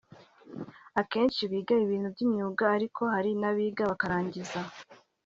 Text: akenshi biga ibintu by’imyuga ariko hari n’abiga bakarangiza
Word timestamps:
akenshi 1.01 1.41
biga 1.51 1.73
ibintu 1.85 2.07
by’imyuga 2.13 2.63
ariko 2.75 3.01
hari 3.13 3.31
n’abiga 3.41 3.81
bakarangiza 3.91 4.59